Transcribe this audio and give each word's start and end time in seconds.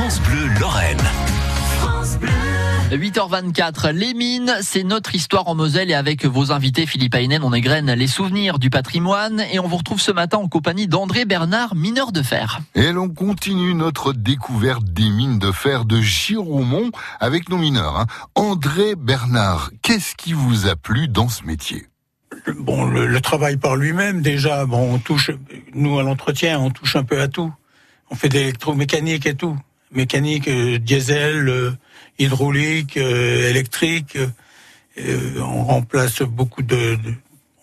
France 0.00 0.22
Bleu 0.22 0.46
Lorraine. 0.58 0.96
8h24, 2.90 3.90
les 3.90 4.14
mines, 4.14 4.50
c'est 4.62 4.82
notre 4.82 5.14
histoire 5.14 5.46
en 5.46 5.54
Moselle 5.54 5.90
et 5.90 5.94
avec 5.94 6.24
vos 6.24 6.52
invités 6.52 6.86
Philippe 6.86 7.14
Aynen, 7.14 7.42
on 7.44 7.52
égrène 7.52 7.92
les 7.92 8.06
souvenirs 8.06 8.58
du 8.58 8.70
patrimoine 8.70 9.44
et 9.52 9.58
on 9.58 9.68
vous 9.68 9.76
retrouve 9.76 10.00
ce 10.00 10.10
matin 10.10 10.38
en 10.38 10.48
compagnie 10.48 10.88
d'André 10.88 11.26
Bernard, 11.26 11.74
mineur 11.74 12.12
de 12.12 12.22
fer. 12.22 12.60
Et 12.74 12.92
l'on 12.92 13.10
continue 13.10 13.74
notre 13.74 14.14
découverte 14.14 14.84
des 14.84 15.10
mines 15.10 15.38
de 15.38 15.52
fer 15.52 15.84
de 15.84 16.00
Giromont 16.00 16.90
avec 17.20 17.50
nos 17.50 17.58
mineurs. 17.58 17.98
hein. 17.98 18.06
André 18.36 18.94
Bernard, 18.96 19.70
qu'est-ce 19.82 20.14
qui 20.14 20.32
vous 20.32 20.66
a 20.66 20.76
plu 20.76 21.08
dans 21.08 21.28
ce 21.28 21.44
métier? 21.44 21.88
Bon, 22.56 22.86
le, 22.86 23.06
le 23.06 23.20
travail 23.20 23.58
par 23.58 23.76
lui-même, 23.76 24.22
déjà, 24.22 24.64
bon, 24.64 24.94
on 24.94 24.98
touche, 24.98 25.30
nous 25.74 25.98
à 25.98 26.02
l'entretien, 26.02 26.58
on 26.58 26.70
touche 26.70 26.96
un 26.96 27.04
peu 27.04 27.20
à 27.20 27.28
tout. 27.28 27.52
On 28.10 28.14
fait 28.14 28.30
de 28.30 28.34
l'électromécanique 28.38 29.26
et 29.26 29.34
tout. 29.34 29.58
Mécanique, 29.92 30.48
euh, 30.48 30.78
diesel, 30.78 31.48
euh, 31.48 31.72
hydraulique, 32.18 32.96
euh, 32.96 33.50
électrique. 33.50 34.16
on 35.38 35.64
remplace 35.64 36.22
beaucoup 36.22 36.62
de, 36.62 36.94
de- 36.96 37.14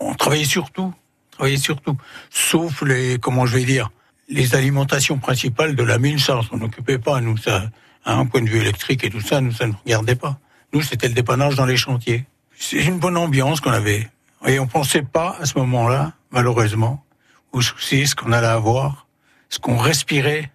On 0.00 0.14
travaillait 0.14 0.44
sur 0.44 0.70
tout. 0.70 0.92
On 0.94 1.36
travaillait 1.36 1.58
sur 1.58 1.80
tout. 1.80 1.96
Sauf 2.30 2.82
les, 2.82 3.18
comment 3.18 3.46
je 3.46 3.56
vais 3.58 3.64
dire, 3.64 3.90
les 4.28 4.54
alimentations 4.54 5.18
principales 5.18 5.76
de 5.76 5.82
la 5.82 5.98
mine, 5.98 6.18
ça, 6.18 6.38
on 6.38 6.42
s'en 6.42 6.60
occupait 6.62 6.98
pas, 6.98 7.20
nous, 7.20 7.36
ça, 7.36 7.70
à 8.04 8.14
un 8.14 8.26
point 8.26 8.42
de 8.42 8.48
vue 8.48 8.58
électrique 8.58 9.04
et 9.04 9.10
tout 9.10 9.20
ça, 9.20 9.40
nous, 9.40 9.52
ça 9.52 9.66
ne 9.66 9.72
regardait 9.84 10.14
pas. 10.16 10.38
Nous, 10.72 10.82
c'était 10.82 11.08
le 11.08 11.14
dépannage 11.14 11.54
dans 11.56 11.66
les 11.66 11.76
chantiers. 11.76 12.24
C'est 12.58 12.84
une 12.84 12.98
bonne 12.98 13.16
ambiance 13.16 13.60
qu'on 13.60 13.70
avait. 13.72 14.08
Et 14.46 14.58
on 14.58 14.66
pensait 14.66 15.02
pas, 15.02 15.36
à 15.40 15.46
ce 15.46 15.58
moment-là, 15.58 16.12
malheureusement, 16.30 17.04
au 17.52 17.60
souci, 17.60 18.06
ce 18.06 18.14
qu'on 18.14 18.32
allait 18.32 18.46
avoir, 18.46 19.06
ce 19.48 19.58
qu'on 19.58 19.76
respirait 19.76 20.50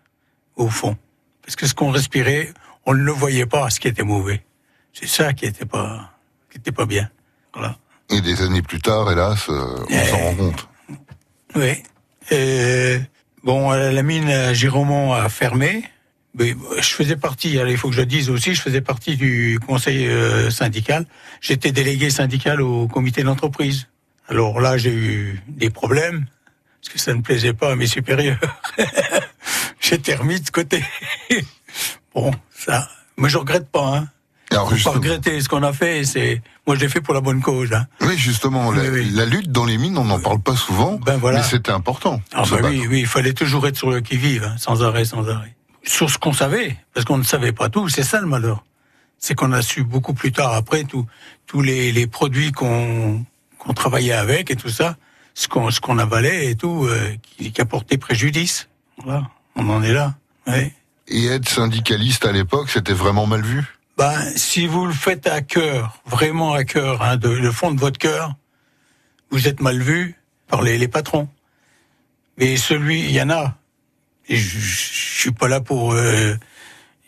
au 0.56 0.68
fond. 0.68 0.98
Parce 1.44 1.56
que 1.56 1.68
ce 1.68 1.74
qu'on 1.74 1.92
respirait, 1.92 2.54
on 2.86 2.94
ne 2.94 3.02
le 3.02 3.12
voyait 3.12 3.46
pas, 3.46 3.70
ce 3.70 3.80
qui 3.80 3.88
était 3.88 4.04
mauvais. 4.04 4.44
C'est 4.94 5.08
ça 5.08 5.34
qui 5.34 5.46
était 5.46 5.66
pas, 5.66 6.12
qui 6.52 6.58
était 6.58 6.72
pas 6.72 6.86
bien. 6.86 7.10
Voilà. 7.54 7.78
Et 8.10 8.22
des 8.22 8.42
années 8.42 8.62
plus 8.62 8.80
tard, 8.82 9.12
hélas, 9.12 9.48
euh, 9.50 9.54
on 9.80 9.86
Eh. 9.90 10.06
s'en 10.06 10.18
rend 10.18 10.36
compte. 10.36 10.68
Oui. 11.56 11.72
Euh, 12.32 13.00
bon, 13.44 13.72
euh, 13.72 13.92
la 13.92 14.04
mine 14.04 14.28
à 14.30 14.54
Giromont 14.54 15.14
a 15.14 15.30
fermé. 15.30 15.84
Mais 16.34 16.52
euh, 16.54 16.82
je 16.82 16.90
faisais 16.90 17.18
partie, 17.18 17.58
alors 17.60 17.72
il 17.72 17.78
faut 17.78 17.90
que 17.90 17.96
je 17.96 18.00
le 18.02 18.06
dise 18.06 18.30
aussi, 18.30 18.54
je 18.56 18.62
faisais 18.62 18.80
partie 18.80 19.18
du 19.18 19.60
conseil 19.68 20.08
euh, 20.08 20.50
syndical. 20.50 21.06
J'étais 21.42 21.72
délégué 21.74 22.10
syndical 22.10 22.62
au 22.62 22.88
comité 22.88 23.24
d'entreprise. 23.24 23.88
Alors 24.30 24.62
là, 24.62 24.78
j'ai 24.78 24.94
eu 24.94 25.42
des 25.50 25.70
problèmes, 25.70 26.26
parce 26.82 26.94
que 26.94 27.00
ça 27.00 27.14
ne 27.14 27.22
plaisait 27.22 27.52
pas 27.54 27.74
à 27.74 27.76
mes 27.76 27.88
supérieurs. 27.88 28.40
Remis 30.18 30.40
de 30.42 30.50
côté. 30.50 30.84
bon, 32.16 32.32
ça, 32.50 32.88
moi 33.18 33.30
je 33.30 33.38
regrette 33.38 33.70
pas, 33.70 33.98
hein. 33.98 34.08
Alors 34.52 34.70
Faut 34.70 34.84
pas 34.92 34.96
regretter 34.98 35.40
ce 35.40 35.48
qu'on 35.48 35.64
a 35.64 35.72
fait, 35.72 36.04
c'est, 36.04 36.42
moi 36.68 36.76
je 36.76 36.82
l'ai 36.82 36.90
fait 36.90 37.00
pour 37.00 37.14
la 37.14 37.22
bonne 37.22 37.42
cause, 37.42 37.72
hein. 37.72 37.88
oui, 38.02 38.18
justement, 38.18 38.70
la, 38.72 38.82
Oui, 38.82 38.90
oui. 38.92 39.10
la 39.14 39.26
lutte 39.26 39.50
dans 39.50 39.64
les 39.64 39.78
mines, 39.78 39.98
on 39.98 40.04
n'en 40.04 40.20
parle 40.20 40.42
pas 40.42 40.58
souvent, 40.58 40.96
Ben 41.06 41.16
voilà. 41.18 41.38
mais 41.40 41.44
c'était 41.46 41.72
important. 41.72 42.22
Ah 42.34 42.42
battre. 42.42 42.68
oui, 42.70 42.86
oui, 42.90 43.00
il 43.00 43.08
fallait 43.08 43.32
toujours 43.34 43.66
être 43.68 43.78
sur 43.78 43.90
le 43.90 44.02
qui-vive, 44.02 44.44
hein, 44.44 44.56
sans 44.58 44.84
arrêt, 44.84 45.06
sans 45.06 45.30
arrêt. 45.30 45.56
Sur 45.84 46.10
ce 46.10 46.18
qu'on 46.18 46.34
savait, 46.34 46.76
parce 46.94 47.06
qu'on 47.06 47.18
ne 47.18 47.24
savait 47.24 47.54
pas 47.54 47.70
tout, 47.70 47.88
c'est 47.88 48.04
ça 48.04 48.20
le 48.20 48.28
malheur. 48.28 48.66
C'est 49.18 49.36
qu'on 49.36 49.54
a 49.54 49.62
su 49.62 49.84
beaucoup 49.86 50.14
plus 50.14 50.34
tard, 50.34 50.54
après, 50.54 50.84
tous 50.84 51.62
les, 51.62 51.92
les 51.94 52.08
produits 52.08 52.52
qu'on 52.52 53.24
qu'on 53.58 53.74
travaillait 53.74 54.14
avec 54.14 54.50
et 54.52 54.56
tout 54.56 54.70
ça, 54.70 54.98
ce 55.34 55.48
qu'on 55.48 55.72
ce 55.72 55.80
qu'on 55.80 55.98
avalait 56.00 56.48
et 56.52 56.56
tout, 56.56 56.88
euh, 56.88 57.16
qui, 57.22 57.52
qui 57.54 57.62
apportait 57.62 57.98
préjudice. 57.98 58.68
Voilà, 59.04 59.30
on 59.56 59.70
en 59.70 59.84
est 59.84 59.94
là. 59.94 60.16
Ouais. 60.48 60.74
Et 61.08 61.28
être 61.28 61.50
syndicaliste 61.50 62.26
à 62.26 62.32
l'époque, 62.32 62.70
c'était 62.70 62.94
vraiment 62.94 63.28
mal 63.28 63.42
vu? 63.42 63.64
Ben, 63.98 64.20
si 64.36 64.68
vous 64.68 64.86
le 64.86 64.94
faites 64.94 65.28
à 65.28 65.42
cœur, 65.42 66.02
vraiment 66.06 66.54
à 66.54 66.64
cœur, 66.64 67.02
hein, 67.02 67.18
de, 67.18 67.30
le 67.30 67.52
fond 67.52 67.72
de 67.72 67.80
votre 67.80 68.00
cœur, 68.00 68.34
vous 69.30 69.48
êtes 69.48 69.62
mal 69.62 69.82
vu 69.82 70.16
par 70.48 70.62
les, 70.62 70.78
les 70.78 70.88
patrons. 70.88 71.28
Mais 72.38 72.58
celui, 72.58 73.02
il 73.02 73.12
y 73.12 73.22
en 73.22 73.30
a. 73.30 73.58
Et 74.28 74.38
je, 74.38 74.60
je 74.60 75.20
suis 75.20 75.32
pas 75.32 75.48
là 75.48 75.62
pour 75.62 75.94
euh, 75.94 76.36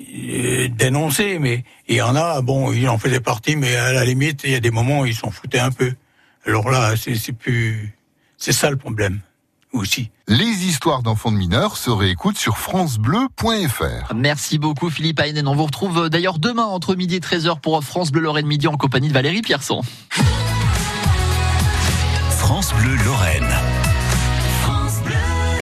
euh, 0.01 0.67
dénoncer, 0.67 1.39
mais 1.39 1.63
il 1.87 1.95
y 1.95 2.01
en 2.01 2.15
a. 2.15 2.41
Bon, 2.41 2.71
il 2.73 2.87
en 2.89 2.97
faisait 2.97 3.21
partie, 3.21 3.55
mais 3.55 3.75
à 3.75 3.93
la 3.93 4.05
limite, 4.05 4.41
il 4.43 4.51
y 4.51 4.55
a 4.55 4.59
des 4.59 4.71
moments 4.71 4.99
où 5.01 5.05
ils 5.05 5.15
s'en 5.15 5.31
foutaient 5.31 5.59
un 5.59 5.71
peu. 5.71 5.93
Alors 6.45 6.69
là, 6.69 6.95
c'est 6.97 7.15
c'est 7.15 7.31
plus, 7.31 7.97
c'est 8.37 8.51
ça 8.51 8.69
le 8.69 8.77
problème 8.77 9.21
aussi. 9.73 10.09
Les 10.28 10.66
histoires 10.66 11.03
d'enfants 11.03 11.31
de 11.31 11.38
mineurs 11.38 11.78
se 11.78 11.89
réécoutent 11.89 12.38
sur 12.38 12.57
francebleu.fr. 12.57 14.13
Merci 14.16 14.57
beaucoup 14.57 14.89
Philippe 14.89 15.19
Aynen. 15.19 15.47
On 15.47 15.56
vous 15.56 15.66
retrouve 15.66 16.09
d'ailleurs 16.09 16.39
demain 16.39 16.63
entre 16.63 16.95
midi 16.95 17.16
et 17.16 17.19
13h 17.19 17.59
pour 17.59 17.83
France 17.83 18.12
Bleu 18.12 18.22
Lorraine 18.22 18.47
Midi 18.47 18.67
en 18.67 18.78
compagnie 18.78 19.09
de 19.09 19.13
Valérie 19.13 19.41
Pierson. 19.41 19.81
France 22.29 22.73
Bleu 22.73 22.95
Lorraine. 23.03 23.62